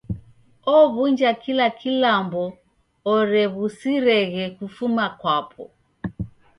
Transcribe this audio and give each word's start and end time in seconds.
Ow'unja 0.77 1.31
kila 1.43 1.67
kilambo 1.79 2.43
orew'usireghe 3.13 4.43
kufuma 4.57 5.05
kwape. 5.19 5.63